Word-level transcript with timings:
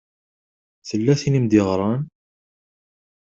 Tella 0.87 1.13
tin 1.21 1.37
i 1.39 1.41
m-d-iɣṛan? 1.43 2.01